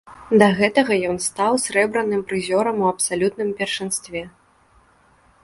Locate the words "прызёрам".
2.33-2.81